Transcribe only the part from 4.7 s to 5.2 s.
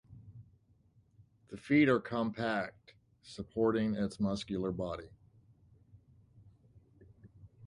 body.